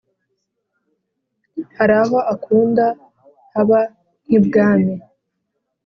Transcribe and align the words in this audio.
haraho 1.77 2.17
akunda 2.33 2.85
haba 3.53 3.79
nk’ibwami 4.25 4.93